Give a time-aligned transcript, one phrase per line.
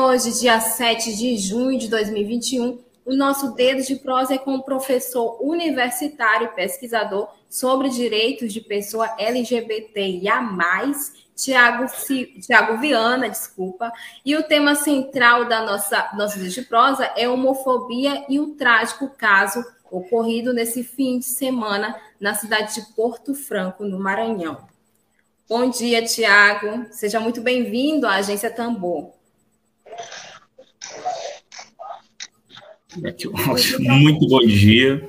[0.00, 4.62] Hoje, dia 7 de junho de 2021, o nosso Dedo de Prosa é com o
[4.62, 10.40] professor universitário e pesquisador sobre direitos de pessoa LGBTIA+,
[11.36, 11.86] Tiago,
[12.40, 13.92] Tiago Viana, desculpa.
[14.24, 19.10] E o tema central da nossa nosso Dedo de Prosa é homofobia e o trágico
[19.10, 24.66] caso ocorrido nesse fim de semana na cidade de Porto Franco, no Maranhão.
[25.48, 26.86] Bom dia, Tiago.
[26.90, 29.19] Seja muito bem-vindo à Agência Tambor.
[33.78, 35.08] Muito bom dia,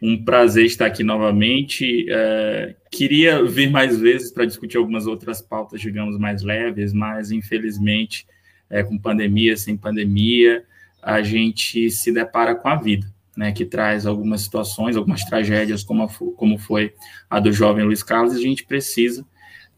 [0.00, 2.06] um prazer estar aqui novamente.
[2.08, 8.26] É, queria vir mais vezes para discutir algumas outras pautas, digamos, mais leves, mas infelizmente,
[8.70, 10.64] é, com pandemia, sem pandemia,
[11.02, 16.04] a gente se depara com a vida, né, que traz algumas situações, algumas tragédias, como,
[16.04, 16.94] a, como foi
[17.28, 19.24] a do jovem Luiz Carlos, e a gente precisa,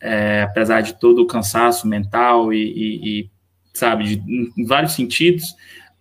[0.01, 3.31] é, apesar de todo o cansaço mental e, e, e
[3.75, 5.45] sabe, de, em vários sentidos,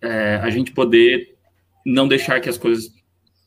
[0.00, 1.36] é, a gente poder
[1.84, 2.92] não deixar que as coisas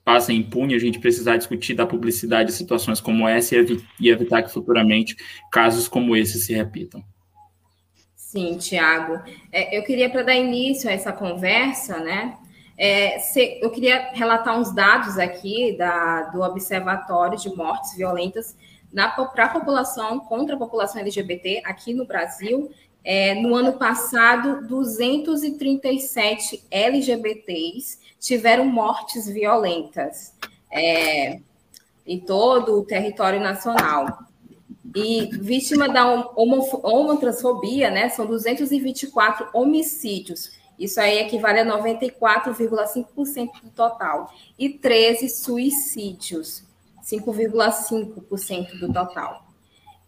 [0.04, 4.44] passem impune, a gente precisar discutir da publicidade de situações como essa e, e evitar
[4.44, 5.16] que futuramente
[5.52, 7.04] casos como esse se repitam.
[8.16, 9.22] Sim, Tiago.
[9.52, 12.38] É, eu queria, para dar início a essa conversa, né?
[12.76, 18.58] É, se, eu queria relatar uns dados aqui da, do Observatório de Mortes Violentas
[19.36, 22.72] para a população, contra a população LGBT aqui no Brasil.
[23.04, 30.34] É, no ano passado, 237 LGBTs tiveram mortes violentas
[30.72, 31.40] é,
[32.06, 34.20] em todo o território nacional.
[34.96, 40.52] E vítima da homotransfobia, né, são 224 homicídios.
[40.78, 44.32] Isso aí equivale a 94,5% do total.
[44.58, 46.64] E 13 suicídios,
[47.04, 49.43] 5,5% do total.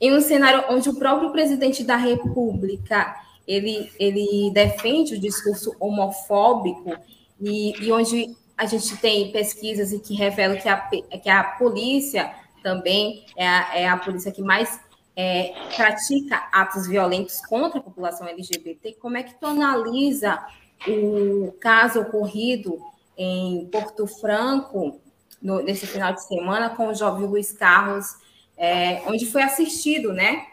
[0.05, 3.15] Em um cenário onde o próprio presidente da República
[3.47, 6.95] ele, ele defende o discurso homofóbico
[7.41, 12.31] e, e onde a gente tem pesquisas e que revelam que a, que a polícia
[12.61, 14.79] também é a, é a polícia que mais
[15.15, 20.39] é, pratica atos violentos contra a população LGBT, como é que tu analisa
[20.87, 22.77] o caso ocorrido
[23.17, 25.01] em Porto Franco
[25.41, 28.23] no, nesse final de semana com o jovem Luiz Carlos,
[28.57, 30.45] é, onde foi assistido, né?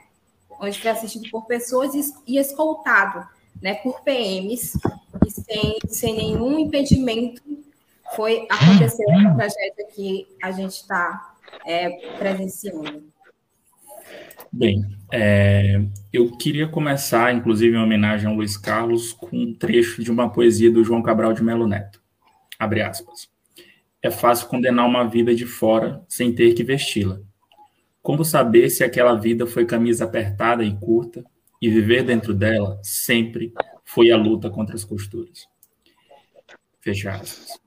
[0.61, 3.27] Onde foi assistido por pessoas e, e escoltado,
[3.61, 3.75] né?
[3.75, 4.75] Por PMs
[5.27, 7.43] e sem, sem nenhum impedimento
[8.15, 11.35] foi acontecer a tragédia que a gente está
[11.67, 13.05] é, presenciando.
[14.53, 20.11] Bem, é, eu queria começar, inclusive em homenagem ao Luiz Carlos, com um trecho de
[20.11, 22.03] uma poesia do João Cabral de Melo Neto.
[22.59, 23.31] Abre aspas.
[24.03, 27.21] É fácil condenar uma vida de fora sem ter que vesti-la.
[28.03, 31.25] Como saber se aquela vida foi camisa apertada e curta
[31.61, 33.53] e viver dentro dela sempre
[33.85, 35.47] foi a luta contra as costuras.
[36.81, 37.61] Fecha aspas.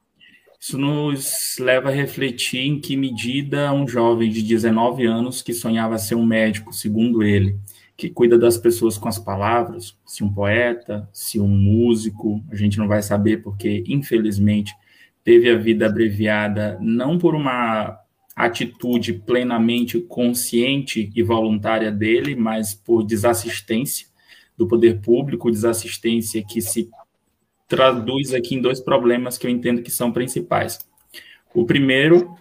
[0.59, 5.97] Isso nos leva a refletir em que medida um jovem de 19 anos que sonhava
[5.97, 7.57] ser um médico, segundo ele,
[7.95, 12.78] que cuida das pessoas com as palavras, se um poeta, se um músico, a gente
[12.78, 14.74] não vai saber porque, infelizmente,
[15.24, 18.00] teve a vida abreviada não por uma
[18.35, 24.07] atitude plenamente consciente e voluntária dele, mas por desassistência
[24.57, 26.90] do poder público, desassistência que se
[27.68, 30.79] traduz aqui em dois problemas que eu entendo que são principais.
[31.53, 32.35] O primeiro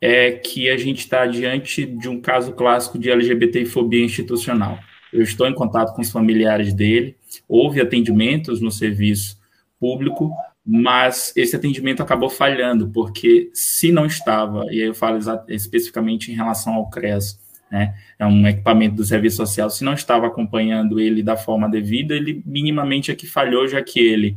[0.00, 4.78] é que a gente está diante de um caso clássico de LGBTfobia institucional.
[5.12, 7.16] Eu estou em contato com os familiares dele,
[7.48, 9.38] houve atendimentos no serviço
[9.80, 10.30] público,
[10.70, 15.18] mas esse atendimento acabou falhando, porque se não estava, e eu falo
[15.48, 20.26] especificamente em relação ao CRES, né, é um equipamento do serviço social, se não estava
[20.26, 24.36] acompanhando ele da forma devida, ele minimamente é que falhou, já que ele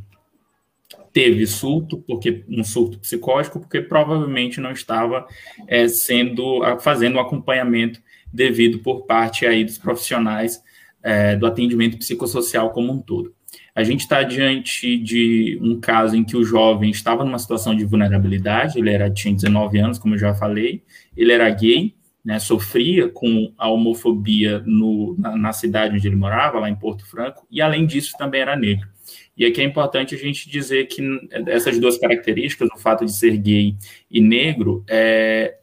[1.12, 5.27] teve surto, porque um surto psicótico, porque provavelmente não estava
[5.68, 8.01] é, sendo fazendo o um acompanhamento
[8.31, 10.63] devido por parte aí dos profissionais
[11.04, 13.36] é, do atendimento psicossocial como um todo.
[13.74, 17.86] A gente está diante de um caso em que o jovem estava numa situação de
[17.86, 20.83] vulnerabilidade, ele era, tinha 19 anos, como eu já falei,
[21.15, 26.59] ele era gay, né, sofria com a homofobia no, na, na, cidade onde ele morava,
[26.59, 28.88] lá em Porto Franco, e além disso também era negro.
[29.36, 31.01] E aqui é importante a gente dizer que
[31.48, 33.75] essas duas características, o fato de ser gay
[34.09, 35.57] e negro, é,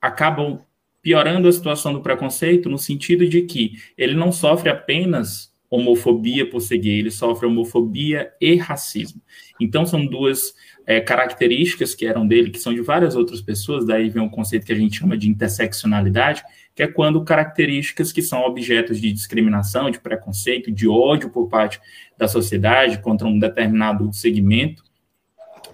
[0.00, 0.60] acabam
[1.02, 6.60] piorando a situação do preconceito no sentido de que ele não sofre apenas homofobia por
[6.60, 9.20] ser gay, ele sofre homofobia e racismo.
[9.60, 10.54] Então são duas
[10.86, 14.64] é, características que eram dele, que são de várias outras pessoas, daí vem um conceito
[14.64, 16.42] que a gente chama de interseccionalidade,
[16.74, 21.80] que é quando características que são objetos de discriminação, de preconceito, de ódio por parte
[22.16, 24.82] da sociedade contra um determinado segmento,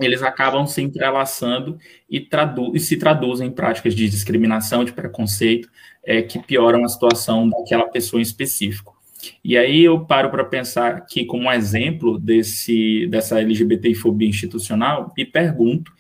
[0.00, 5.68] eles acabam se entrelaçando e, tradu e se traduzem em práticas de discriminação, de preconceito,
[6.02, 8.93] é, que pioram a situação daquela pessoa em específico.
[9.44, 15.92] E aí eu paro para pensar que, como exemplo desse, dessa LGBTfobia institucional, e pergunto,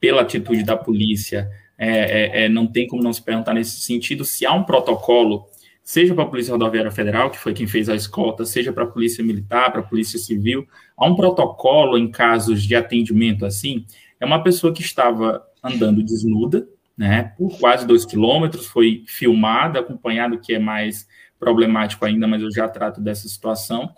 [0.00, 1.48] pela atitude da polícia,
[1.78, 5.46] é, é, é, não tem como não se perguntar nesse sentido se há um protocolo,
[5.82, 8.86] seja para a Polícia Rodoviária Federal, que foi quem fez a escolta, seja para a
[8.86, 13.84] Polícia Militar, para a Polícia Civil, há um protocolo em casos de atendimento assim?
[14.20, 20.38] É uma pessoa que estava andando desnuda, né, por quase dois quilômetros, foi filmada, acompanhado,
[20.38, 21.06] que é mais
[21.42, 23.90] problemático ainda, mas eu já trato dessa situação,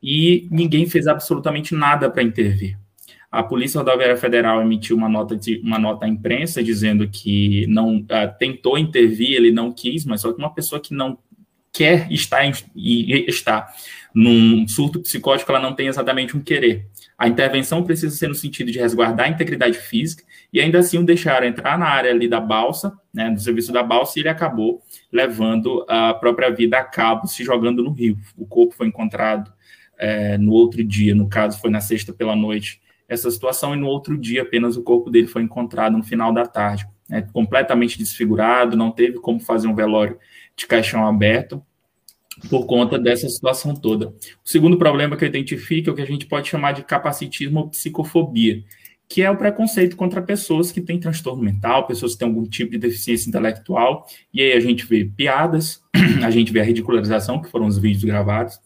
[0.00, 2.78] e ninguém fez absolutamente nada para intervir.
[3.28, 7.96] A Polícia Rodoviária Federal emitiu uma nota, de, uma nota à imprensa dizendo que não
[7.96, 11.18] uh, tentou intervir, ele não quis, mas só que uma pessoa que não
[11.72, 13.72] quer estar em, e está
[14.14, 16.86] num surto psicótico, ela não tem exatamente um querer.
[17.16, 20.22] A intervenção precisa ser no sentido de resguardar a integridade física
[20.52, 23.82] e ainda assim o deixaram entrar na área ali da balsa, né, do serviço da
[23.82, 28.18] balsa, e ele acabou levando a própria vida a cabo, se jogando no rio.
[28.36, 29.50] O corpo foi encontrado
[29.98, 33.86] é, no outro dia, no caso foi na sexta pela noite, essa situação, e no
[33.86, 38.76] outro dia apenas o corpo dele foi encontrado no final da tarde, né, completamente desfigurado,
[38.76, 40.18] não teve como fazer um velório
[40.62, 41.62] de caixão aberto,
[42.48, 44.08] por conta dessa situação toda.
[44.08, 47.60] O segundo problema que eu identifico é o que a gente pode chamar de capacitismo
[47.60, 48.62] ou psicofobia,
[49.08, 52.70] que é o preconceito contra pessoas que têm transtorno mental, pessoas que têm algum tipo
[52.70, 55.82] de deficiência intelectual, e aí a gente vê piadas,
[56.24, 58.58] a gente vê a ridicularização, que foram os vídeos gravados.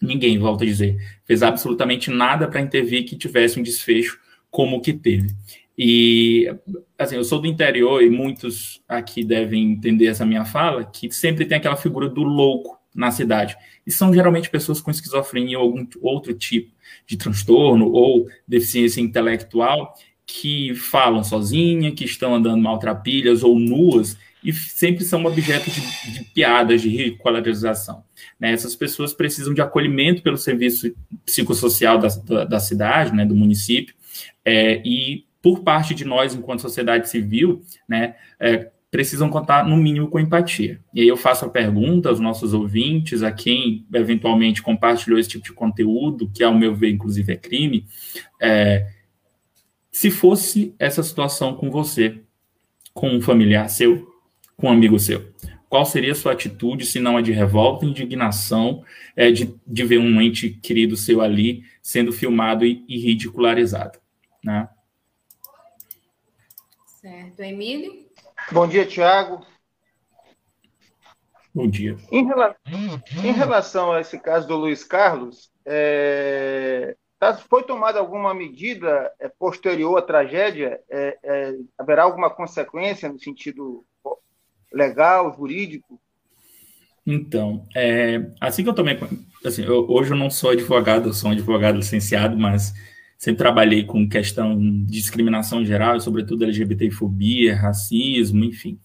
[0.00, 4.18] Ninguém, volta a dizer, fez absolutamente nada para intervir que tivesse um desfecho
[4.50, 5.28] como o que teve.
[5.76, 6.52] E,
[6.98, 11.46] assim, eu sou do interior e muitos aqui devem entender essa minha fala, que sempre
[11.46, 13.56] tem aquela figura do louco na cidade.
[13.86, 16.72] E são geralmente pessoas com esquizofrenia ou algum outro tipo
[17.06, 19.94] de transtorno ou deficiência intelectual
[20.26, 26.24] que falam sozinha, que estão andando maltrapilhas ou nuas e sempre são objeto de, de
[26.32, 28.04] piadas, de ridicularização.
[28.38, 28.52] Né?
[28.52, 33.94] Essas pessoas precisam de acolhimento pelo serviço psicossocial da, da, da cidade, né, do município,
[34.44, 40.08] é, e por parte de nós, enquanto sociedade civil, né, é, precisam contar, no mínimo,
[40.08, 40.80] com empatia.
[40.94, 45.44] E aí eu faço a pergunta aos nossos ouvintes, a quem eventualmente compartilhou esse tipo
[45.44, 47.84] de conteúdo, que, ao meu ver, inclusive, é crime,
[48.40, 48.88] é,
[49.90, 52.20] se fosse essa situação com você,
[52.94, 54.08] com um familiar seu,
[54.56, 55.32] com um amigo seu,
[55.68, 58.82] qual seria a sua atitude, se não a de revolta, indignação,
[59.14, 63.98] é, de, de ver um ente querido seu ali sendo filmado e, e ridicularizado,
[64.42, 64.68] né?
[67.00, 67.40] Certo.
[67.40, 67.92] Emílio?
[68.50, 69.46] Bom dia, Tiago.
[71.54, 71.96] Bom dia.
[72.10, 72.56] Em, rela...
[73.24, 76.96] em, relação a esse caso do Luiz Carlos, é...
[77.16, 77.34] tá...
[77.34, 80.80] foi tomada alguma medida é, posterior à tragédia?
[80.90, 83.84] É, é, haverá alguma consequência no sentido
[84.72, 86.00] legal, jurídico?
[87.06, 88.98] Então, é, assim que eu tomei.
[89.44, 92.74] Assim, eu, hoje eu não sou advogado, eu sou um advogado licenciado, mas
[93.18, 98.78] sempre trabalhei com questão de discriminação geral, sobretudo LGBTfobia, racismo, enfim.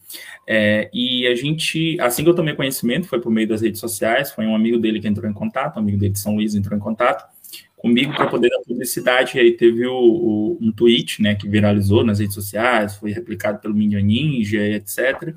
[0.47, 4.31] É, e a gente, assim que eu tomei conhecimento, foi por meio das redes sociais,
[4.31, 6.75] foi um amigo dele que entrou em contato, um amigo dele de São Luís entrou
[6.75, 7.31] em contato
[7.83, 12.01] comigo para poder dar publicidade, e aí teve o, o, um tweet, né, que viralizou
[12.01, 15.35] nas redes sociais, foi replicado pelo Minion Ninja, etc.,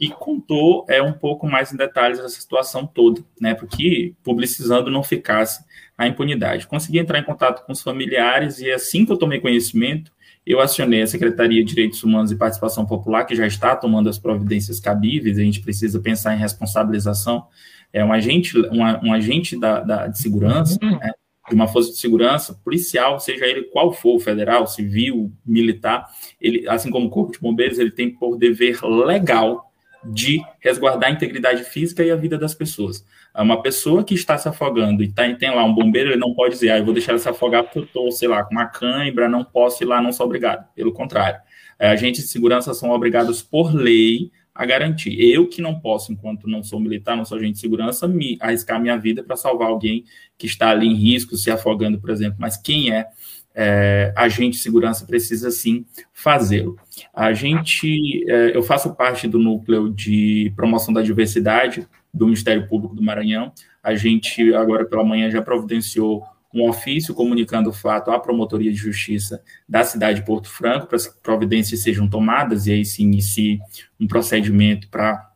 [0.00, 5.02] e contou é, um pouco mais em detalhes essa situação toda, né, porque publicizando não
[5.02, 5.62] ficasse
[5.96, 6.66] a impunidade.
[6.66, 10.12] Consegui entrar em contato com os familiares e assim que eu tomei conhecimento,
[10.46, 14.18] eu acionei a Secretaria de Direitos Humanos e Participação Popular, que já está tomando as
[14.18, 17.46] providências cabíveis, a gente precisa pensar em responsabilização.
[17.92, 20.98] É um agente, um, um agente da, da, de segurança, uhum.
[20.98, 21.12] né,
[21.48, 26.08] de uma força de segurança policial, seja ele qual for, federal, civil, militar,
[26.40, 29.70] ele, assim como o Corpo de Bombeiros, ele tem por dever legal
[30.04, 33.04] de resguardar a integridade física e a vida das pessoas.
[33.36, 36.54] Uma pessoa que está se afogando e tá, tem lá um bombeiro, ele não pode
[36.54, 38.66] dizer, ah, eu vou deixar ela se afogar porque eu estou, sei lá, com uma
[38.66, 40.64] cãibra, não posso ir lá, não sou obrigado.
[40.72, 41.40] Pelo contrário,
[41.78, 45.20] é, agentes de segurança são obrigados por lei a garantir.
[45.20, 48.80] Eu que não posso, enquanto não sou militar, não sou agente de segurança, me arriscar
[48.80, 50.04] minha vida para salvar alguém
[50.38, 52.36] que está ali em risco, se afogando, por exemplo.
[52.38, 53.08] Mas quem é,
[53.52, 56.76] é agente de segurança precisa sim fazê-lo.
[57.12, 62.94] A gente, é, eu faço parte do núcleo de promoção da diversidade do Ministério Público
[62.94, 63.52] do Maranhão.
[63.82, 66.22] A gente agora pela manhã já providenciou
[66.54, 70.98] um ofício comunicando o fato à Promotoria de Justiça da cidade de Porto Franco para
[70.98, 73.58] que providências sejam tomadas e aí se inicie
[73.98, 75.32] um procedimento para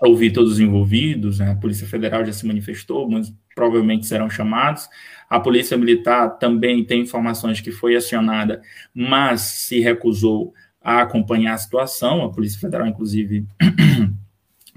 [0.00, 1.38] ouvir todos os envolvidos.
[1.38, 1.50] Né?
[1.50, 4.88] A Polícia Federal já se manifestou, mas provavelmente serão chamados.
[5.28, 8.62] A Polícia Militar também tem informações que foi acionada,
[8.94, 12.24] mas se recusou a acompanhar a situação.
[12.24, 13.46] A Polícia Federal, inclusive,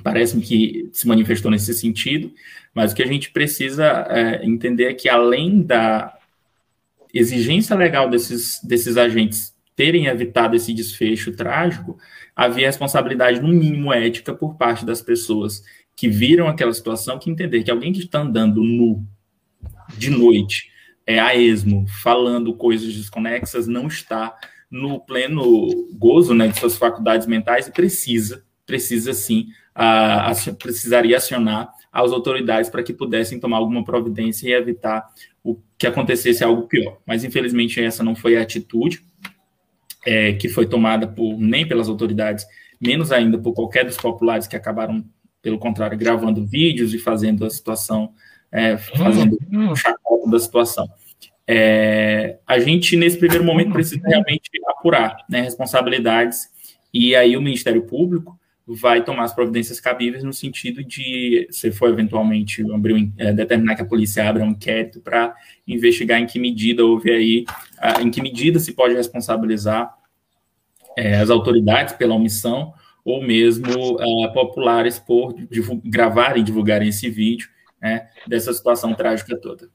[0.01, 2.31] parece-me que se manifestou nesse sentido.
[2.73, 6.17] Mas o que a gente precisa é, entender é que, além da
[7.13, 11.97] exigência legal desses, desses agentes terem evitado esse desfecho trágico,
[12.35, 15.63] havia responsabilidade, no mínimo, ética por parte das pessoas
[15.95, 19.05] que viram aquela situação, que entender que alguém que está andando nu,
[19.97, 20.71] de noite,
[21.05, 24.35] é, a esmo, falando coisas desconexas, não está
[24.69, 25.67] no pleno
[25.97, 29.47] gozo né, de suas faculdades mentais e precisa, precisa sim,
[30.59, 35.07] precisaria acionar às autoridades para que pudessem tomar alguma providência e evitar
[35.43, 36.97] o que acontecesse algo pior.
[37.05, 39.03] Mas, infelizmente, essa não foi a atitude
[40.05, 42.45] é, que foi tomada por nem pelas autoridades,
[42.79, 45.03] menos ainda por qualquer dos populares que acabaram,
[45.41, 48.13] pelo contrário, gravando vídeos e fazendo a situação,
[48.51, 50.89] é, fazendo um chacota da situação.
[51.47, 56.49] É, a gente, nesse primeiro momento, precisa realmente apurar né, responsabilidades,
[56.93, 58.39] e aí o Ministério Público
[58.75, 63.81] vai tomar as providências cabíveis no sentido de, se for eventualmente abrir, é, determinar que
[63.81, 65.35] a polícia abra um inquérito para
[65.67, 67.45] investigar em que medida houve aí,
[68.01, 69.93] em que medida se pode responsabilizar
[70.97, 72.73] é, as autoridades pela omissão
[73.03, 75.33] ou mesmo é, populares por
[75.83, 77.49] gravarem e divulgarem esse vídeo
[77.81, 79.69] né, dessa situação trágica toda.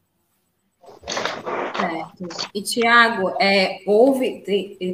[1.77, 2.49] Certo.
[2.55, 4.43] E, Tiago, é, houve,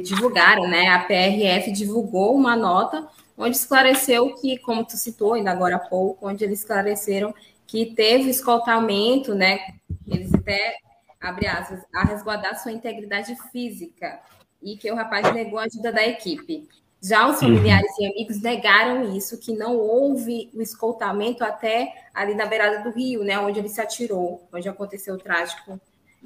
[0.03, 0.89] divulgaram, né?
[0.89, 3.07] A PRF divulgou uma nota
[3.37, 7.33] onde esclareceu que, como tu citou ainda agora há pouco, onde eles esclareceram
[7.65, 9.59] que teve escoltamento, né?
[10.07, 10.77] Eles até,
[11.19, 14.19] abre aspas, a resguardar sua integridade física
[14.61, 16.67] e que o rapaz negou a ajuda da equipe.
[17.01, 18.05] Já os familiares uhum.
[18.05, 23.25] e amigos negaram isso, que não houve o escoltamento até ali na beirada do rio,
[23.25, 25.79] né, onde ele se atirou, onde aconteceu o trágico,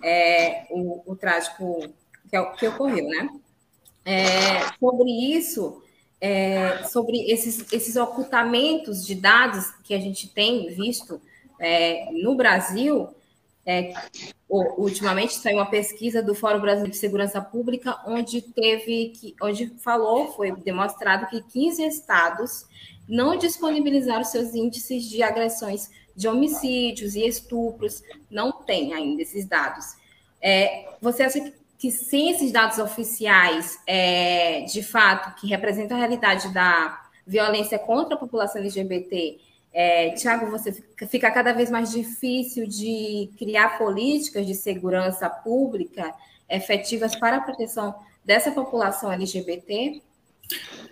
[0.03, 1.79] é, o, o, trágico
[2.29, 3.29] que, é que ocorreu, né?
[4.05, 5.81] É, sobre isso,
[6.19, 11.21] é, sobre esses, esses ocultamentos de dados que a gente tem visto
[11.59, 13.09] é, no Brasil.
[13.69, 13.93] É,
[14.49, 20.31] ultimamente saiu uma pesquisa do Fórum Brasileiro de Segurança Pública, onde teve que, onde falou,
[20.31, 22.65] foi demonstrado que 15 estados
[23.09, 29.85] não disponibilizaram seus índices de agressões de homicídios e estupros, não tem ainda esses dados.
[30.41, 35.99] É, você acha que que sem esses dados oficiais, é, de fato, que representam a
[35.99, 39.39] realidade da violência contra a população LGBT,
[39.73, 40.71] é, Tiago, você
[41.07, 46.13] fica cada vez mais difícil de criar políticas de segurança pública
[46.49, 47.93] efetivas para a proteção
[48.25, 50.01] dessa população LGBT?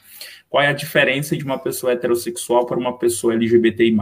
[0.48, 3.96] qual é a diferença de uma pessoa heterossexual para uma pessoa LGBTI+.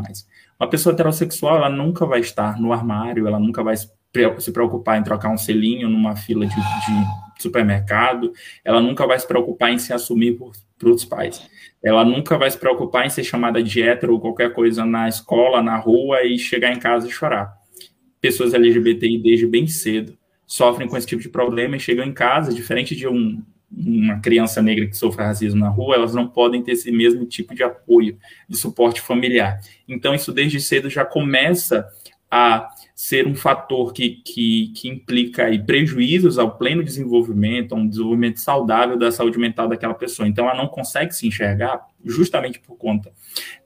[0.60, 5.04] Uma pessoa heterossexual, ela nunca vai estar no armário, ela nunca vai se preocupar em
[5.04, 8.32] trocar um selinho numa fila de, de supermercado,
[8.64, 11.48] ela nunca vai se preocupar em se assumir por, por outros pais.
[11.84, 15.62] Ela nunca vai se preocupar em ser chamada de hétero ou qualquer coisa na escola,
[15.62, 17.54] na rua e chegar em casa e chorar.
[18.20, 20.17] Pessoas LGBTI desde bem cedo
[20.48, 24.62] sofrem com esse tipo de problema e chegam em casa, diferente de um, uma criança
[24.62, 28.18] negra que sofre racismo na rua, elas não podem ter esse mesmo tipo de apoio,
[28.48, 29.60] de suporte familiar.
[29.88, 31.86] Então, isso desde cedo já começa
[32.32, 37.88] a ser um fator que, que, que implica aí prejuízos ao pleno desenvolvimento, a um
[37.88, 40.28] desenvolvimento saudável da saúde mental daquela pessoa.
[40.28, 43.12] Então, ela não consegue se enxergar, justamente por conta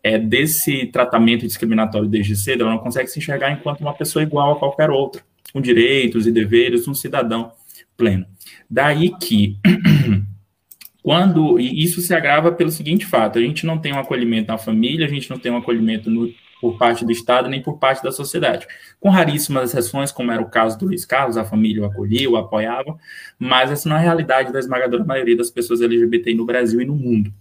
[0.03, 4.53] é, desse tratamento discriminatório desde cedo, ela não consegue se enxergar enquanto uma pessoa igual
[4.53, 5.21] a qualquer outra,
[5.53, 7.51] com direitos e deveres, um cidadão
[7.97, 8.25] pleno.
[8.69, 9.57] Daí que,
[11.03, 11.59] quando.
[11.59, 15.05] E isso se agrava pelo seguinte fato: a gente não tem um acolhimento na família,
[15.05, 16.31] a gente não tem um acolhimento no,
[16.61, 18.67] por parte do Estado nem por parte da sociedade.
[18.99, 22.37] Com raríssimas exceções, como era o caso do Luiz Carlos, a família o acolhia, o
[22.37, 22.97] apoiava,
[23.37, 26.85] mas essa não é a realidade da esmagadora maioria das pessoas LGBT no Brasil e
[26.85, 27.33] no mundo.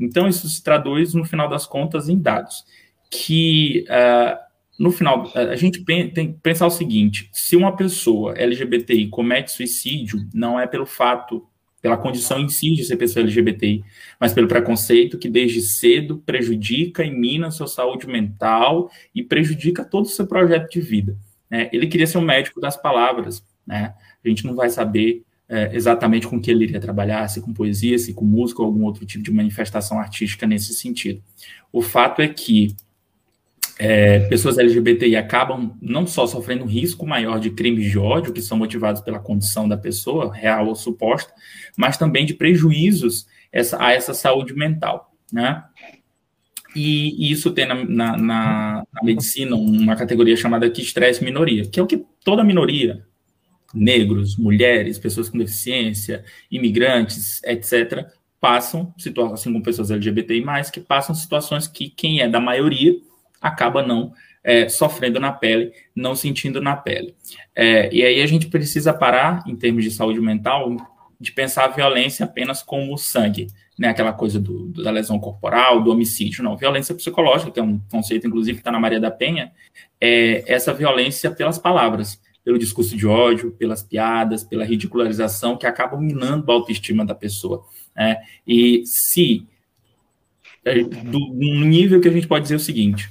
[0.00, 2.64] Então, isso se traduz, no final das contas, em dados.
[3.10, 4.38] Que, uh,
[4.78, 10.26] no final, a gente tem que pensar o seguinte: se uma pessoa LGBTI comete suicídio,
[10.32, 11.46] não é pelo fato
[11.82, 13.84] pela condição em si de ser pessoa LGBTI,
[14.18, 19.84] mas pelo preconceito que desde cedo prejudica e mina a sua saúde mental e prejudica
[19.84, 21.18] todo o seu projeto de vida.
[21.50, 21.68] Né?
[21.72, 23.94] Ele queria ser um médico das palavras, né?
[24.24, 27.98] A gente não vai saber é, exatamente com que ele iria trabalhar, se com poesia,
[27.98, 31.20] se com música ou algum outro tipo de manifestação artística nesse sentido.
[31.72, 32.76] O fato é que
[33.78, 38.42] é, pessoas LGBTI acabam não só sofrendo um risco maior de crimes de ódio, que
[38.42, 41.32] são motivados pela condição da pessoa, real ou suposta,
[41.76, 45.64] mas também de prejuízos essa, a essa saúde mental, né?
[46.74, 51.66] E, e isso tem na, na, na, na, medicina uma categoria chamada de estresse minoria,
[51.66, 53.04] que é o que toda minoria,
[53.74, 58.06] negros, mulheres, pessoas com deficiência, imigrantes, etc.,
[58.40, 58.92] passam,
[59.32, 62.94] assim como pessoas LGBTI+, que passam situações que quem é da maioria
[63.42, 64.12] acaba não
[64.44, 67.14] é, sofrendo na pele, não sentindo na pele.
[67.54, 70.76] É, e aí a gente precisa parar, em termos de saúde mental,
[71.20, 73.88] de pensar a violência apenas como sangue, né?
[73.88, 76.42] aquela coisa do, da lesão corporal, do homicídio.
[76.42, 79.52] Não, violência psicológica, que é um conceito, inclusive, que está na Maria da Penha,
[80.00, 86.00] é essa violência pelas palavras, pelo discurso de ódio, pelas piadas, pela ridicularização, que acabam
[86.00, 87.64] minando a autoestima da pessoa.
[87.94, 88.16] Né?
[88.44, 89.46] E se,
[90.64, 93.08] é, do, um nível que a gente pode dizer o seguinte,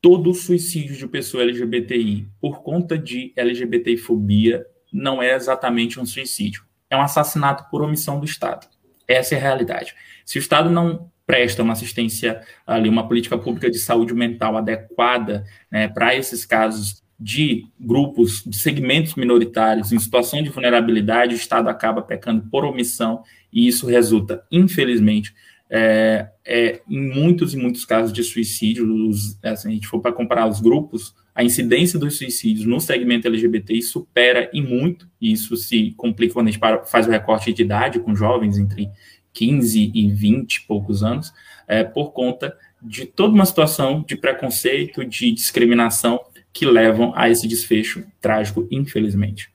[0.00, 6.64] todo suicídio de pessoa LGBTI por conta de LGBTfobia não é exatamente um suicídio.
[6.88, 8.66] É um assassinato por omissão do Estado.
[9.06, 9.94] Essa é a realidade.
[10.24, 15.44] Se o Estado não presta uma assistência ali, uma política pública de saúde mental adequada
[15.70, 21.68] né, para esses casos de grupos, de segmentos minoritários em situação de vulnerabilidade, o Estado
[21.68, 25.34] acaba pecando por omissão e isso resulta, infelizmente,
[25.70, 30.12] é, é, em muitos e muitos casos de suicídio, os, assim, a gente for para
[30.12, 35.56] comparar os grupos, a incidência dos suicídios no segmento LGBTI supera em muito, e isso
[35.56, 38.90] se complica quando a gente faz o recorte de idade com jovens entre
[39.32, 41.32] 15 e 20 e poucos anos,
[41.68, 46.20] é, por conta de toda uma situação de preconceito, de discriminação
[46.52, 49.52] que levam a esse desfecho trágico, infelizmente.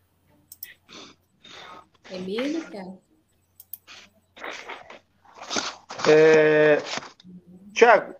[2.10, 3.05] Emílio, cara?
[6.08, 6.78] É...
[7.74, 8.16] Tiago.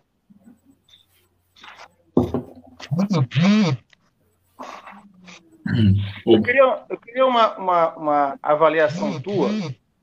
[6.26, 9.48] Eu queria, eu queria uma, uma, uma avaliação tua,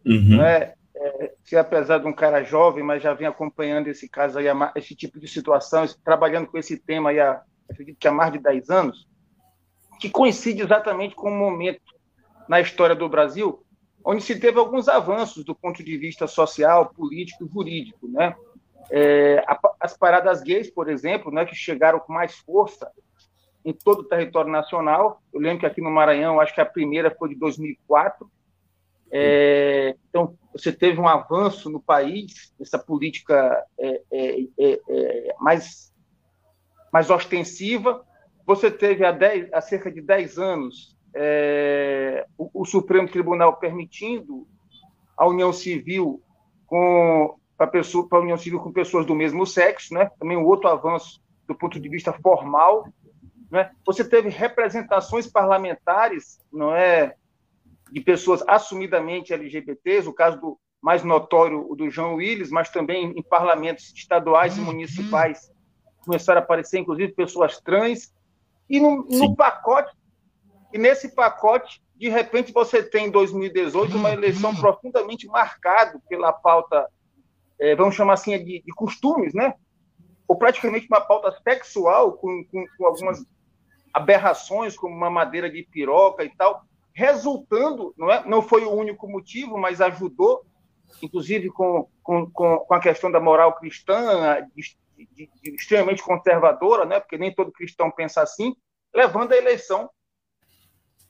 [0.06, 0.38] uhum.
[0.38, 0.74] né?
[0.96, 4.96] É, se apesar de um cara jovem, mas já vem acompanhando esse caso aí, esse
[4.96, 8.70] tipo de situação, trabalhando com esse tema aí há, acredito que há mais de 10
[8.70, 9.08] anos,
[10.00, 11.82] que coincide exatamente com um momento
[12.48, 13.63] na história do Brasil
[14.04, 18.08] onde se teve alguns avanços do ponto de vista social, político e jurídico.
[18.08, 18.36] Né?
[18.92, 19.44] É,
[19.80, 22.92] as paradas gays, por exemplo, né, que chegaram com mais força
[23.64, 25.22] em todo o território nacional.
[25.34, 28.30] Eu lembro que aqui no Maranhão, acho que a primeira foi de 2004.
[29.10, 35.94] É, então, você teve um avanço no país, essa política é, é, é, é mais,
[36.92, 38.06] mais ostensiva.
[38.46, 39.16] Você teve há,
[39.54, 44.48] há cerca de 10 anos é, o, o, Supremo Tribunal permitindo
[45.16, 46.22] a união civil
[46.66, 50.10] com para pessoa para união civil com pessoas do mesmo sexo, né?
[50.20, 52.88] Também um outro avanço do ponto de vista formal,
[53.52, 53.72] né?
[53.86, 57.14] Você teve representações parlamentares, não é,
[57.92, 63.14] de pessoas assumidamente LGBTs, o caso do mais notório o do João Willis, mas também
[63.16, 65.52] em parlamentos estaduais e municipais
[66.04, 68.14] começaram a aparecer inclusive pessoas trans
[68.70, 69.96] e no, no pacote
[70.74, 76.90] e nesse pacote, de repente, você tem em 2018 uma eleição profundamente marcada pela pauta,
[77.60, 79.54] é, vamos chamar assim, de, de, costumes, né?
[80.28, 83.24] Ou praticamente uma pauta sexual, com, com, com algumas
[83.94, 89.08] aberrações, como uma madeira de piroca e tal, resultando, não, é, não foi o único
[89.08, 90.44] motivo, mas ajudou,
[91.04, 97.00] inclusive com, com, com a questão da moral cristã, de, de, de, extremamente conservadora, né,
[97.00, 98.56] porque nem todo cristão pensa assim,
[98.94, 99.90] levando à eleição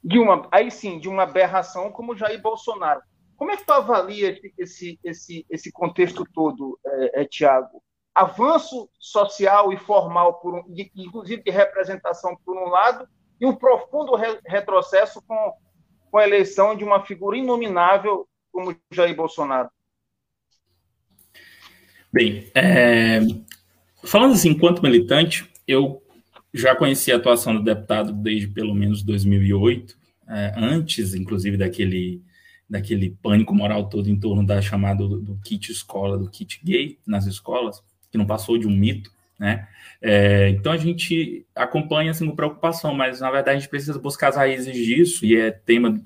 [0.03, 3.01] de uma, aí sim, de uma aberração como Jair Bolsonaro.
[3.37, 7.81] Como é que tu avalia esse, esse, esse contexto todo, é, é, Tiago?
[8.13, 13.07] Avanço social e formal, por um, de, inclusive de representação por um lado,
[13.39, 15.53] e um profundo re, retrocesso com,
[16.11, 19.69] com a eleição de uma figura inominável como Jair Bolsonaro.
[22.11, 23.19] Bem, é,
[24.03, 26.02] falando assim, enquanto militante, eu
[26.53, 32.21] já conheci a atuação do deputado desde pelo menos 2008, é, antes, inclusive, daquele,
[32.69, 36.99] daquele pânico moral todo em torno da chamada do, do, kit escola, do kit gay
[37.05, 39.67] nas escolas, que não passou de um mito, né?
[40.01, 44.29] É, então a gente acompanha assim com preocupação, mas na verdade a gente precisa buscar
[44.29, 45.99] as raízes disso, e é tema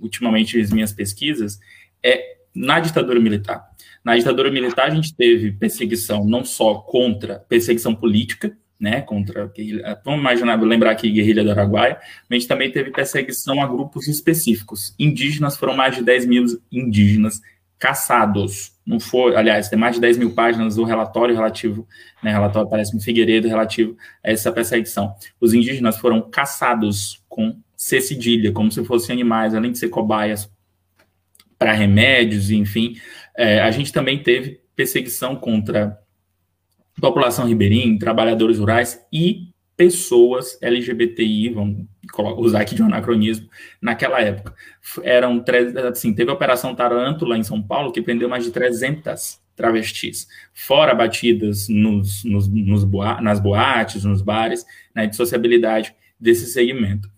[0.00, 1.60] ultimamente das minhas pesquisas,
[2.02, 3.70] é na ditadura militar.
[4.04, 9.48] Na ditadura militar a gente teve perseguição não só contra perseguição política, né, contra
[10.04, 14.08] vamos imaginar, lembrar aqui guerrilha do Araguaia, mas a gente também teve perseguição a grupos
[14.08, 14.92] específicos.
[14.98, 17.40] Indígenas foram mais de 10 mil indígenas
[17.78, 18.72] caçados.
[18.84, 21.86] Não foi, aliás, tem mais de 10 mil páginas do relatório relativo,
[22.20, 25.14] né, relatório parece um Figueiredo relativo a essa perseguição.
[25.40, 30.50] Os indígenas foram caçados com C cedilha, como se fossem animais, além de ser cobaias
[31.56, 32.96] para remédios, enfim.
[33.36, 35.96] É, a gente também teve perseguição contra
[37.00, 41.86] população ribeirinha, trabalhadores rurais e pessoas LGBTI, vamos
[42.38, 43.48] usar aqui de um anacronismo,
[43.80, 44.54] naquela época.
[45.02, 45.42] Eram,
[45.90, 50.26] assim, teve a Operação Taranto lá em São Paulo, que prendeu mais de 300 travestis,
[50.52, 57.10] fora batidas nos, nos, nos boa, nas boates, nos bares, né, de sociabilidade desse segmento.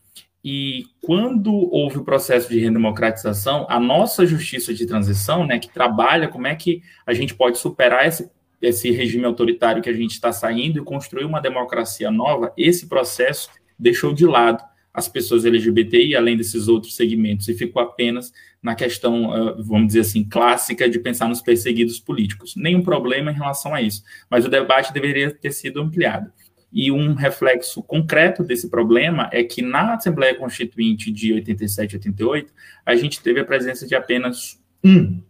[0.43, 6.29] E quando houve o processo de redemocratização, a nossa justiça de transição, né, que trabalha
[6.29, 10.33] como é que a gente pode superar esse esse regime autoritário que a gente está
[10.33, 14.63] saindo e construir uma democracia nova, esse processo deixou de lado
[14.93, 20.23] as pessoas LGBTI, além desses outros segmentos, e ficou apenas na questão, vamos dizer assim,
[20.23, 22.55] clássica de pensar nos perseguidos políticos.
[22.55, 26.31] Nenhum problema em relação a isso, mas o debate deveria ter sido ampliado.
[26.73, 32.53] E um reflexo concreto desse problema é que na Assembleia Constituinte de 87 e 88,
[32.87, 35.21] a gente teve a presença de apenas um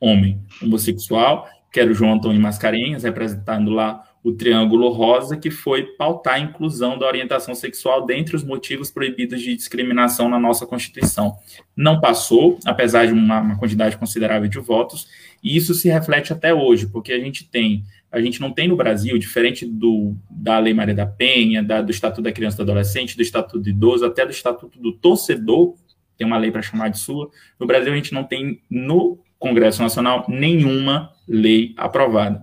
[0.00, 5.82] homem homossexual que era o João Antônio Mascarenhas, representando lá o Triângulo Rosa, que foi
[5.82, 11.36] pautar a inclusão da orientação sexual dentre os motivos proibidos de discriminação na nossa Constituição.
[11.76, 15.08] Não passou, apesar de uma, uma quantidade considerável de votos,
[15.42, 17.82] e isso se reflete até hoje, porque a gente tem
[18.12, 21.90] a gente não tem no Brasil, diferente do, da Lei Maria da Penha, da, do
[21.90, 25.74] Estatuto da Criança e do Adolescente, do Estatuto do Idoso, até do Estatuto do Torcedor,
[26.16, 27.28] tem uma lei para chamar de sua.
[27.58, 32.42] No Brasil, a gente não tem no Congresso Nacional nenhuma lei aprovada.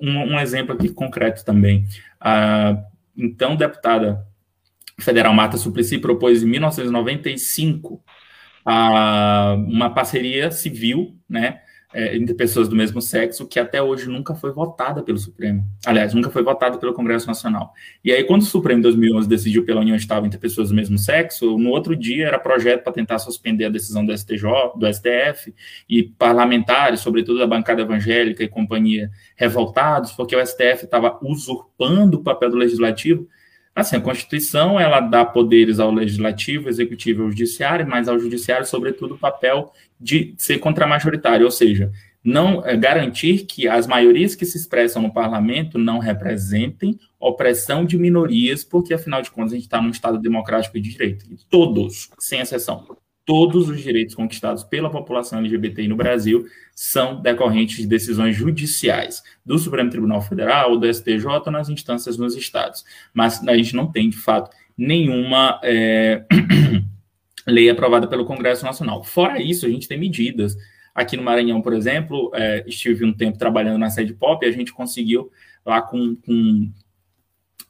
[0.00, 1.86] Um, um exemplo aqui concreto também.
[2.20, 2.76] A
[3.16, 4.26] então deputada
[4.98, 8.02] federal Marta Suplicy propôs em 1995
[8.66, 11.60] a, uma parceria civil, né,
[11.94, 15.64] é, entre pessoas do mesmo sexo, que até hoje nunca foi votada pelo Supremo.
[15.86, 17.72] Aliás, nunca foi votada pelo Congresso Nacional.
[18.04, 20.98] E aí, quando o Supremo, em 2011, decidiu pela união estável entre pessoas do mesmo
[20.98, 24.42] sexo, no outro dia era projeto para tentar suspender a decisão do STJ,
[24.76, 25.54] do STF,
[25.88, 32.22] e parlamentares, sobretudo da bancada evangélica e companhia, revoltados, porque o STF estava usurpando o
[32.24, 33.28] papel do legislativo.
[33.74, 38.64] Assim, a Constituição, ela dá poderes ao legislativo, executivo e ao judiciário, mas ao judiciário,
[38.64, 41.90] sobretudo, o papel de ser contramajoritário, ou seja,
[42.22, 47.98] não é, garantir que as maiorias que se expressam no parlamento não representem opressão de
[47.98, 51.26] minorias, porque afinal de contas a gente está num Estado democrático de direito.
[51.50, 52.86] Todos, sem exceção,
[53.24, 59.58] todos os direitos conquistados pela população LGBTI no Brasil são decorrentes de decisões judiciais do
[59.58, 62.84] Supremo Tribunal Federal do STJ nas instâncias nos estados.
[63.12, 66.24] Mas a gente não tem, de fato, nenhuma é,
[67.46, 69.02] lei aprovada pelo Congresso Nacional.
[69.02, 70.56] Fora isso, a gente tem medidas.
[70.94, 74.52] Aqui no Maranhão, por exemplo, é, estive um tempo trabalhando na sede POP e a
[74.52, 75.30] gente conseguiu,
[75.64, 76.70] lá com, com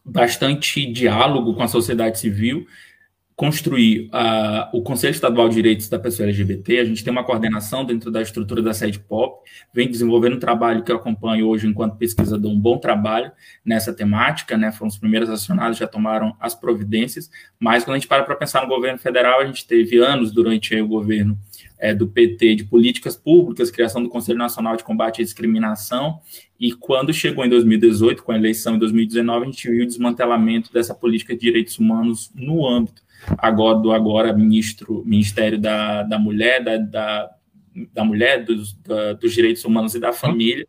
[0.04, 2.66] bastante diálogo com a sociedade civil,
[3.36, 7.84] construir uh, o Conselho Estadual de Direitos da Pessoa LGBT, a gente tem uma coordenação
[7.84, 9.42] dentro da estrutura da sede POP,
[9.72, 13.32] vem desenvolvendo um trabalho que eu acompanho hoje enquanto pesquisador, um bom trabalho
[13.64, 18.06] nessa temática, né, foram os primeiros acionados, já tomaram as providências, mas quando a gente
[18.06, 21.36] para para pensar no governo federal, a gente teve anos durante o governo
[21.76, 26.20] é, do PT de políticas públicas, criação do Conselho Nacional de Combate à Discriminação,
[26.58, 30.72] e quando chegou em 2018, com a eleição em 2019, a gente viu o desmantelamento
[30.72, 33.02] dessa política de direitos humanos no âmbito
[33.38, 37.30] agora do agora ministro, Ministério da, da Mulher, da, da,
[37.92, 40.66] da Mulher, dos, da, dos Direitos Humanos e da Família,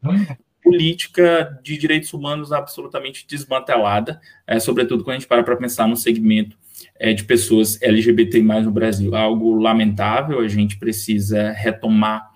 [0.63, 5.95] política de direitos humanos absolutamente desmantelada, é, sobretudo quando a gente para para pensar no
[5.95, 6.57] segmento
[6.99, 9.15] é, de pessoas LGBT no Brasil.
[9.15, 12.27] Algo lamentável, a gente precisa retomar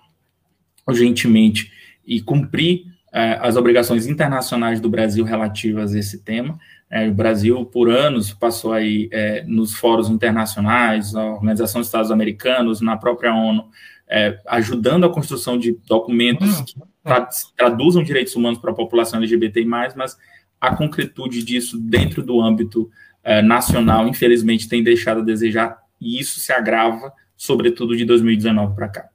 [0.86, 1.72] urgentemente
[2.06, 6.58] e cumprir é, as obrigações internacionais do Brasil relativas a esse tema.
[6.90, 12.10] É, o Brasil, por anos, passou aí é, nos fóruns internacionais, a Organização dos Estados
[12.10, 13.68] Americanos, na própria ONU,
[14.08, 16.64] é, ajudando a construção de documentos uhum.
[16.64, 16.74] que
[17.04, 20.18] tra traduzam direitos humanos para a população LGBT+, mas
[20.60, 22.90] a concretude disso dentro do âmbito
[23.22, 28.88] é, nacional, infelizmente, tem deixado a desejar, e isso se agrava, sobretudo de 2019 para
[28.88, 29.09] cá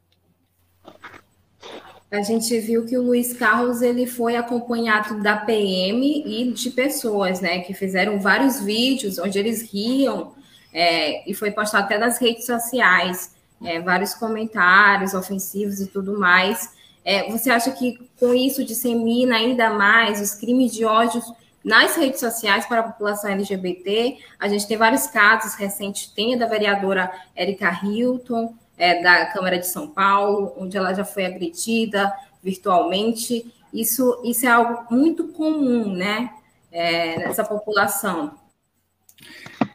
[2.15, 7.41] a gente viu que o Luiz Carlos ele foi acompanhado da PM e de pessoas,
[7.41, 10.33] né, que fizeram vários vídeos onde eles riam
[10.73, 16.73] é, e foi postado até nas redes sociais, é, vários comentários ofensivos e tudo mais.
[17.03, 21.21] É, você acha que com isso dissemina ainda mais os crimes de ódio
[21.63, 24.17] nas redes sociais para a população LGBT?
[24.39, 29.57] A gente tem vários casos recentes, tem a da vereadora Erika Hilton, é, da Câmara
[29.57, 32.11] de São Paulo, onde ela já foi agredida
[32.43, 33.51] virtualmente.
[33.73, 36.29] Isso, isso é algo muito comum, né,
[36.71, 38.33] é, nessa população.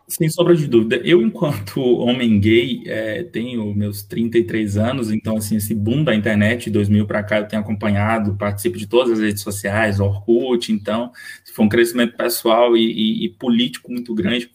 [0.07, 0.97] Sem sombra de dúvida.
[1.05, 6.65] Eu, enquanto homem gay, é, tenho meus 33 anos, então, assim, esse boom da internet
[6.65, 11.13] de 2000 para cá eu tenho acompanhado, participo de todas as redes sociais, Orkut, então,
[11.55, 14.51] foi um crescimento pessoal e, e, e político muito grande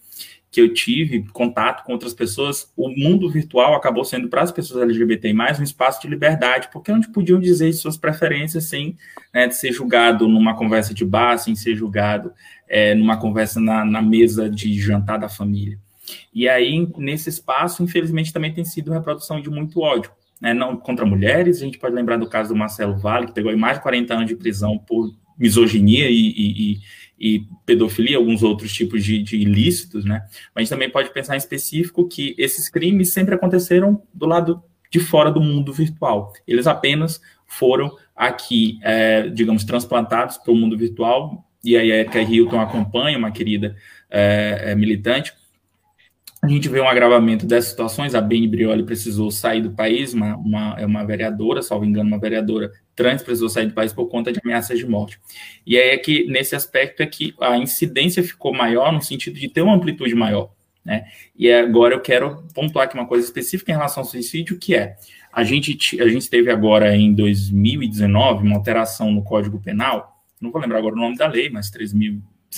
[0.56, 4.84] que eu tive contato com outras pessoas, o mundo virtual acabou sendo para as pessoas
[4.84, 8.96] LGBT mais um espaço de liberdade, porque onde podiam dizer suas preferências sem
[9.34, 12.32] né, ser julgado numa conversa de bar, sem ser julgado
[12.70, 15.78] é, numa conversa na, na mesa de jantar da família.
[16.34, 20.10] E aí, nesse espaço, infelizmente, também tem sido reprodução de muito ódio.
[20.40, 23.56] Né, não contra mulheres, a gente pode lembrar do caso do Marcelo Vale, que pegou
[23.58, 26.80] mais de 40 anos de prisão por misoginia e, e, e
[27.66, 30.26] pedofilia, alguns outros tipos de, de, ilícitos, né?
[30.54, 34.62] Mas a gente também pode pensar em específico que esses crimes sempre aconteceram do lado
[34.92, 36.34] de fora do mundo virtual.
[36.48, 42.22] Eles apenas foram aqui, é, digamos, transplantados para o mundo virtual, e aí a Erika
[42.22, 43.76] Hilton acompanha, uma querida
[44.10, 45.34] é, é, militante,
[46.46, 48.14] a gente vê um agravamento dessas situações.
[48.14, 52.20] A Beni Brioli precisou sair do país, uma, uma, é uma vereadora, salvo engano, uma
[52.20, 55.20] vereadora trans precisou sair do país por conta de ameaças de morte.
[55.66, 59.50] E aí é que, nesse aspecto, é que a incidência ficou maior no sentido de
[59.50, 60.52] ter uma amplitude maior.
[60.84, 61.06] Né?
[61.36, 64.96] E agora eu quero pontuar aqui uma coisa específica em relação ao suicídio, que é
[65.34, 70.62] a gente, a gente teve agora em 2019 uma alteração no Código Penal, não vou
[70.62, 71.70] lembrar agora o nome da lei, mas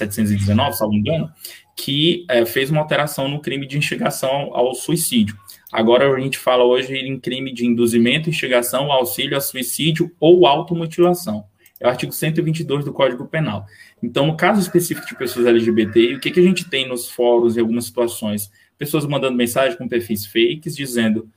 [0.06, 1.32] 3.719, salvo engano,
[1.76, 5.38] que é, fez uma alteração no crime de instigação ao suicídio.
[5.72, 11.46] Agora a gente fala hoje em crime de induzimento, instigação, auxílio a suicídio ou automutilação.
[11.80, 13.66] É o artigo 122 do Código Penal.
[14.02, 17.56] Então, no caso específico de pessoas LGBT, o que, que a gente tem nos fóruns
[17.56, 18.50] em algumas situações?
[18.78, 21.30] Pessoas mandando mensagem com perfis fakes, dizendo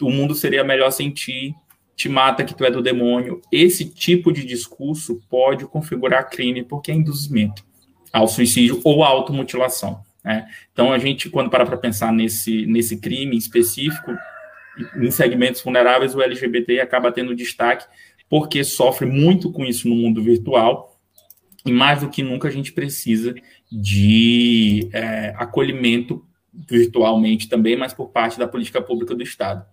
[0.00, 1.54] o mundo seria melhor sem ti,
[1.96, 3.42] te mata que tu é do demônio.
[3.52, 7.64] Esse tipo de discurso pode configurar crime porque é induzimento
[8.12, 10.02] ao suicídio ou à automutilação.
[10.24, 10.46] Né?
[10.72, 14.12] Então, a gente, quando para para pensar nesse, nesse crime específico,
[14.96, 17.86] em segmentos vulneráveis, o LGBT acaba tendo destaque
[18.28, 20.96] porque sofre muito com isso no mundo virtual
[21.66, 23.34] e mais do que nunca a gente precisa
[23.70, 29.64] de é, acolhimento virtualmente também, mas por parte da política pública do Estado.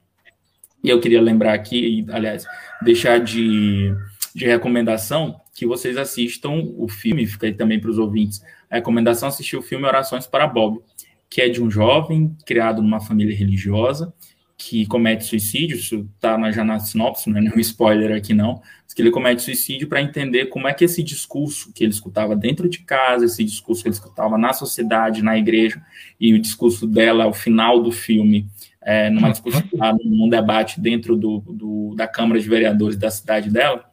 [0.83, 2.45] E eu queria lembrar aqui, aliás,
[2.81, 3.93] deixar de,
[4.37, 9.29] de recomendação que vocês assistam o filme, fica aí também para os ouvintes, a recomendação
[9.29, 10.79] assistir o filme Orações para Bob,
[11.27, 14.13] que é de um jovem criado numa família religiosa
[14.55, 18.61] que comete suicídio, isso está já na sinopse, não é nenhum spoiler aqui não,
[18.95, 22.67] que ele comete suicídio para entender como é que esse discurso que ele escutava dentro
[22.67, 25.79] de casa, esse discurso que ele escutava na sociedade, na igreja,
[26.19, 28.47] e o discurso dela ao final do filme,
[28.81, 29.61] é, numa discussão,
[30.03, 33.87] num debate dentro do, do, da Câmara de Vereadores da cidade dela,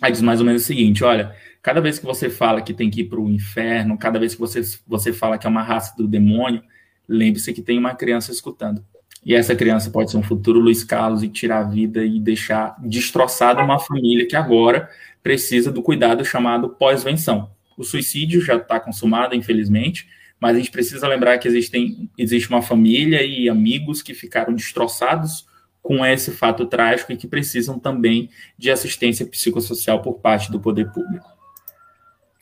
[0.00, 2.90] Aí diz mais ou menos o seguinte: olha, cada vez que você fala que tem
[2.90, 5.94] que ir para o inferno, cada vez que você, você fala que é uma raça
[5.96, 6.62] do demônio,
[7.08, 8.84] lembre-se que tem uma criança escutando.
[9.24, 12.76] E essa criança pode ser um futuro Luiz Carlos e tirar a vida e deixar
[12.80, 14.88] destroçada uma família que agora
[15.22, 17.50] precisa do cuidado chamado pós-venção.
[17.76, 20.08] O suicídio já está consumado, infelizmente,
[20.40, 25.46] mas a gente precisa lembrar que existem, existe uma família e amigos que ficaram destroçados
[25.82, 30.92] com esse fato trágico e que precisam também de assistência psicossocial por parte do poder
[30.92, 31.26] público.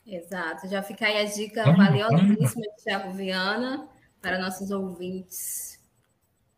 [0.05, 3.87] Exato, já fica aí a dica valiosíssima de Tiago Viana
[4.21, 5.79] para nossos ouvintes.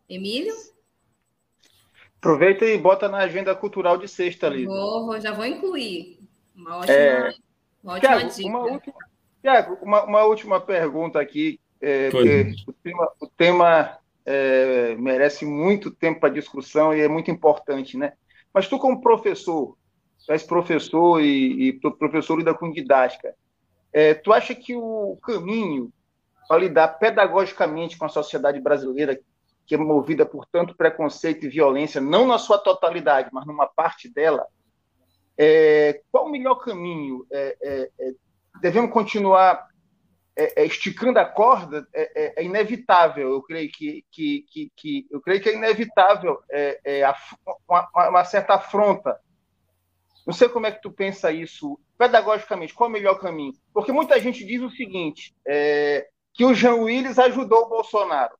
[0.08, 0.54] Emílio?
[2.18, 4.66] Aproveita e bota na agenda cultural de sexta ali.
[4.66, 6.18] Vou, já vou incluir.
[6.54, 7.30] Uma ótima, é...
[7.82, 8.48] uma ótima Thiago, dica.
[8.48, 8.94] Uma última,
[9.40, 15.90] Tiago, uma, uma, última pergunta aqui, é, porque o tema, o tema é, merece muito
[15.90, 18.12] tempo para discussão e é muito importante, né?
[18.52, 19.76] Mas tu, como professor,
[20.26, 23.34] tu és professor e, e professor lida com didática,
[23.92, 25.92] é, tu acha que o caminho
[26.48, 29.18] para lidar pedagogicamente com a sociedade brasileira,
[29.66, 34.12] que é movida por tanto preconceito e violência, não na sua totalidade, mas numa parte
[34.12, 34.44] dela,
[35.38, 37.24] é, qual o melhor caminho?
[37.30, 38.12] É, é, é
[38.60, 39.69] devemos continuar
[40.40, 41.86] é, é, esticando a corda?
[41.92, 43.32] É, inevitável.
[43.32, 46.38] Eu creio que, que, que, que, eu creio que é inevitável
[47.68, 49.18] uma, uma, certa afronta.
[50.26, 52.74] Não sei como é que tu pensa isso pedagogicamente.
[52.74, 53.52] Qual é o melhor caminho?
[53.72, 55.34] Porque muita gente diz o seguinte:
[56.32, 58.34] que o Jean Willis ajudou o Bolsonaro.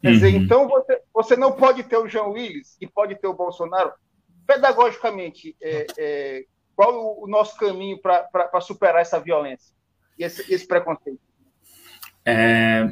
[0.00, 0.14] Quer uhum.
[0.14, 3.92] dizer, então você, você não pode ter o Jean Willis e pode ter o Bolsonaro
[4.46, 9.72] pedagogicamente, é, é, qual o, o, nosso caminho para superar essa violência
[10.24, 11.20] esse, esse preconceito?
[12.24, 12.90] É...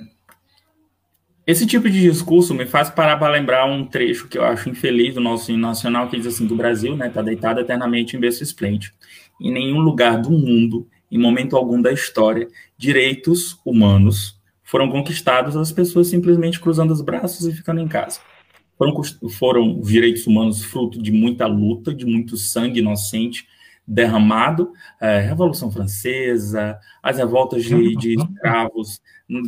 [1.47, 5.15] Esse tipo de discurso me faz parar para lembrar um trecho que eu acho infeliz
[5.15, 8.43] do nosso hino nacional, que diz assim, do Brasil, né, está deitado eternamente em berço
[8.43, 8.95] esplêndido.
[9.41, 15.73] Em nenhum lugar do mundo, em momento algum da história, direitos humanos foram conquistados as
[15.73, 18.21] pessoas simplesmente cruzando os braços e ficando em casa.
[18.77, 23.47] Foram, foram direitos humanos fruto de muita luta, de muito sangue inocente
[23.89, 29.01] derramado, é, Revolução Francesa, as revoltas de, de escravos,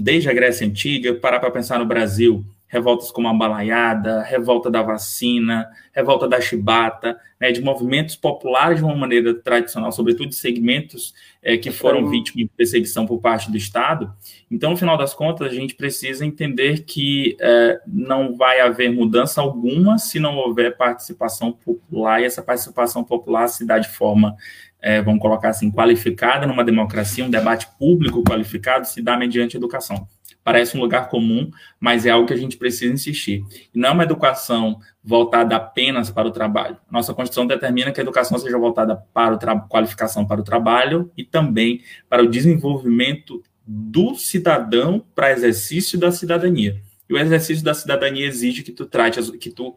[0.03, 4.80] desde a Grécia Antiga, parar para pensar no Brasil, revoltas como a Balaiada, revolta da
[4.80, 11.12] vacina, revolta da chibata, né, de movimentos populares de uma maneira tradicional, sobretudo de segmentos
[11.42, 14.14] é, que foram vítimas de perseguição por parte do Estado.
[14.48, 19.40] Então, no final das contas, a gente precisa entender que é, não vai haver mudança
[19.40, 24.37] alguma se não houver participação popular, e essa participação popular se dá de forma,
[24.80, 30.06] é, vamos colocar assim, qualificada numa democracia, um debate público qualificado se dá mediante educação
[30.42, 33.44] parece um lugar comum, mas é algo que a gente precisa insistir.
[33.74, 36.76] E não é uma educação voltada apenas para o trabalho.
[36.90, 41.24] Nossa Constituição determina que a educação seja voltada para a qualificação para o trabalho e
[41.24, 46.81] também para o desenvolvimento do cidadão para exercício da cidadania.
[47.09, 49.76] E o exercício da cidadania exige que tu trate, que tu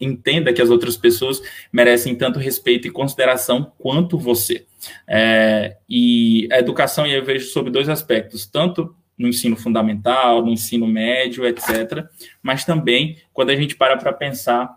[0.00, 1.40] entenda que as outras pessoas
[1.72, 4.66] merecem tanto respeito e consideração quanto você.
[5.06, 10.86] É, e a educação, eu vejo sobre dois aspectos, tanto no ensino fundamental, no ensino
[10.86, 12.04] médio, etc.
[12.42, 14.68] Mas também quando a gente para para pensar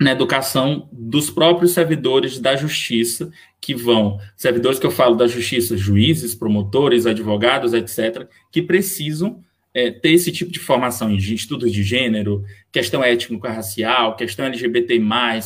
[0.00, 5.76] na educação dos próprios servidores da justiça, que vão, servidores que eu falo da justiça,
[5.76, 9.42] juízes, promotores, advogados, etc., que precisam
[9.78, 15.00] é, ter esse tipo de formação em estudos de gênero, questão étnico-racial, questão LGBT+,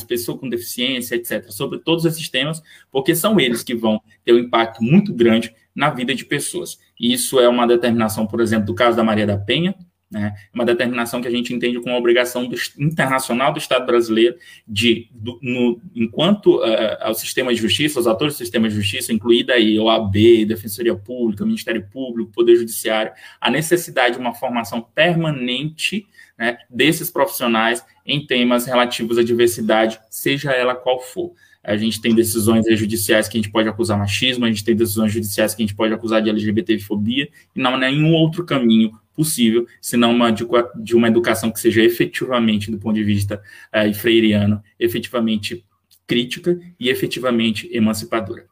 [0.08, 4.38] pessoa com deficiência, etc., sobre todos esses temas, porque são eles que vão ter um
[4.38, 6.78] impacto muito grande na vida de pessoas.
[6.98, 9.74] Isso é uma determinação, por exemplo, do caso da Maria da Penha,
[10.12, 14.36] né, uma determinação que a gente entende como obrigação do, internacional do Estado brasileiro
[14.68, 19.10] de, do, no, enquanto uh, ao sistema de justiça, os atores do sistema de justiça,
[19.10, 26.06] incluída aí OAB, Defensoria Pública, Ministério Público, Poder Judiciário, a necessidade de uma formação permanente
[26.36, 31.32] né, desses profissionais em temas relativos à diversidade, seja ela qual for.
[31.62, 35.12] A gente tem decisões judiciais que a gente pode acusar machismo, a gente tem decisões
[35.12, 39.66] judiciais que a gente pode acusar de LGBTfobia, e não há nenhum outro caminho possível,
[39.80, 40.44] senão uma, de,
[40.82, 43.42] de uma educação que seja efetivamente, do ponto de vista
[43.74, 45.64] uh, freiriano, efetivamente
[46.06, 48.46] crítica e efetivamente emancipadora.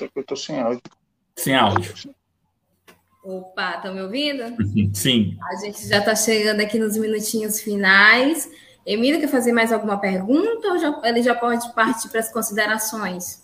[0.00, 0.82] Eu estou sem áudio.
[1.36, 1.92] Sem áudio.
[3.22, 4.42] Opa, estão me ouvindo?
[4.94, 5.36] Sim.
[5.42, 8.50] A gente já está chegando aqui nos minutinhos finais.
[8.92, 13.40] Emílio, quer fazer mais alguma pergunta ou já, ele já pode partir para as considerações?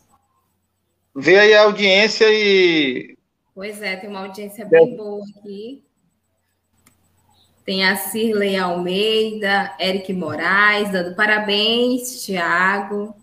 [1.15, 3.17] Vê aí a audiência e.
[3.55, 5.85] Pois é, tem uma audiência bem boa aqui.
[7.65, 13.15] Tem a Cirlei Almeida, Eric Moraes, dando parabéns, Tiago.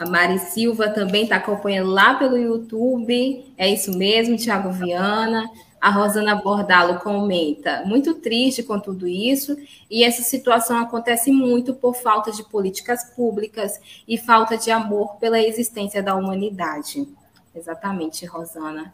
[0.00, 3.54] A Mari Silva também está acompanhando lá pelo YouTube.
[3.56, 5.48] É isso mesmo, Tiago Viana.
[5.80, 9.56] A Rosana Bordalo comenta: muito triste com tudo isso,
[9.90, 15.40] e essa situação acontece muito por falta de políticas públicas e falta de amor pela
[15.40, 17.08] existência da humanidade.
[17.54, 18.92] Exatamente, Rosana.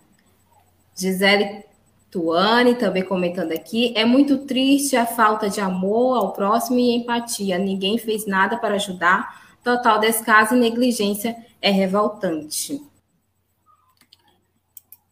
[0.94, 1.64] Gisele
[2.10, 7.58] Tuane também comentando aqui: é muito triste a falta de amor ao próximo e empatia.
[7.58, 9.44] Ninguém fez nada para ajudar.
[9.62, 12.80] Total descaso e negligência é revoltante.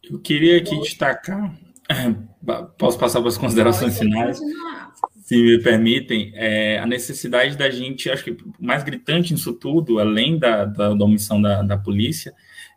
[0.02, 1.63] Eu queria aqui destacar
[2.78, 4.38] Posso passar para as considerações finais?
[5.22, 9.98] Se me permitem, é, a necessidade da gente, acho que o mais gritante nisso tudo,
[9.98, 12.34] além da, da, da omissão da, da polícia,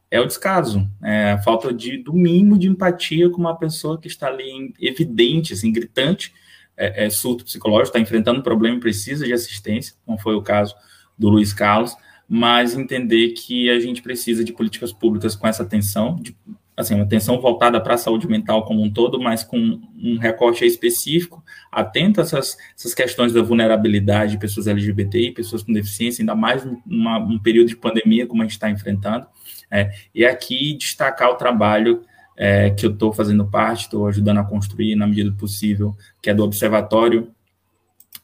[0.09, 4.07] é o descaso, é a falta de, do mínimo de empatia com uma pessoa que
[4.07, 6.33] está ali em, evidente, assim, gritante,
[6.77, 10.41] é, é surto psicológico, está enfrentando um problema e precisa de assistência, como foi o
[10.41, 10.73] caso
[11.17, 11.93] do Luiz Carlos,
[12.29, 16.35] mas entender que a gente precisa de políticas públicas com essa atenção, de
[16.77, 20.63] assim, uma atenção voltada para a saúde mental como um todo, mas com um recorte
[20.63, 26.35] específico, atento a essas, essas questões da vulnerabilidade de pessoas LGBTI, pessoas com deficiência, ainda
[26.35, 29.25] mais num período de pandemia como a gente está enfrentando.
[29.71, 32.03] É, e aqui destacar o trabalho
[32.37, 36.29] é, que eu estou fazendo parte, estou ajudando a construir na medida do possível, que
[36.29, 37.31] é do Observatório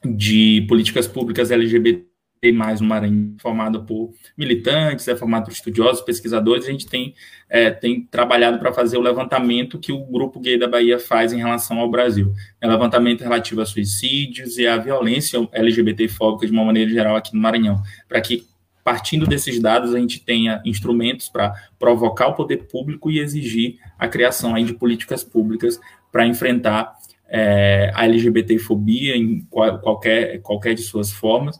[0.05, 2.12] de Políticas Públicas LGBT
[2.51, 7.13] mais no Maranhão, formado por militantes, é formado por estudiosos, pesquisadores, a gente tem,
[7.49, 11.37] é, tem trabalhado para fazer o levantamento que o Grupo Gay da Bahia faz em
[11.37, 12.33] relação ao Brasil.
[12.59, 17.41] É levantamento relativo a suicídios e a violência LGBT-fóbica de uma maneira geral aqui no
[17.41, 18.45] Maranhão, para que,
[18.83, 24.07] partindo desses dados, a gente tenha instrumentos para provocar o poder público e exigir a
[24.07, 25.79] criação aí de políticas públicas
[26.11, 26.93] para enfrentar
[27.27, 31.59] é, a LGBT-fobia em qual, qualquer, qualquer de suas formas,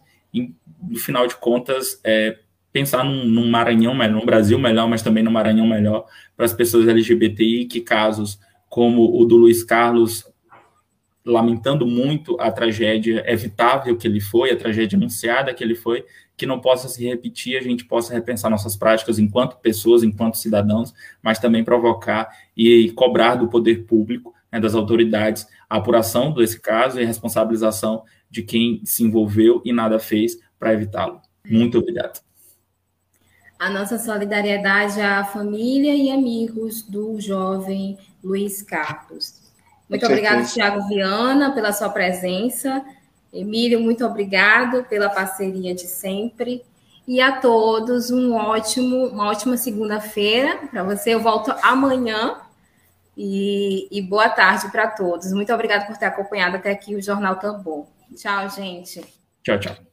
[0.89, 2.37] no final de contas, é,
[2.71, 6.05] pensar num, num, Maranhão melhor, num Brasil melhor, mas também no Maranhão melhor
[6.35, 10.25] para as pessoas LGBTI, que casos como o do Luiz Carlos,
[11.23, 16.03] lamentando muito a tragédia evitável que ele foi, a tragédia anunciada que ele foi,
[16.35, 20.93] que não possa se repetir, a gente possa repensar nossas práticas enquanto pessoas, enquanto cidadãos,
[21.21, 22.27] mas também provocar
[22.57, 28.03] e cobrar do poder público, né, das autoridades, a apuração desse caso e a responsabilização
[28.29, 31.21] de quem se envolveu e nada fez para evitá-lo.
[31.45, 32.21] Muito obrigado.
[33.59, 39.41] A nossa solidariedade à família e amigos do jovem Luiz Carlos.
[39.89, 42.83] Muito obrigado, Tiago Viana, pela sua presença.
[43.31, 46.63] Emílio, muito obrigado pela parceria de sempre.
[47.05, 51.13] E a todos um ótimo, uma ótima segunda-feira para você.
[51.13, 52.37] Eu volto amanhã.
[53.15, 55.31] E, e boa tarde para todos.
[55.33, 57.85] Muito obrigado por ter acompanhado até aqui o Jornal Tambor.
[58.15, 59.01] Tchau, gente.
[59.43, 59.92] Tchau, tchau.